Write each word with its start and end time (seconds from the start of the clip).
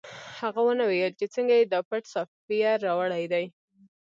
هغه 0.39 0.61
ونه 0.65 0.83
ویل 0.85 1.13
چې 1.19 1.25
څنګه 1.35 1.53
یې 1.59 1.65
دا 1.73 1.79
پټ 1.89 2.03
سافټویر 2.13 2.77
راوړی 2.87 3.25
دی 3.33 3.45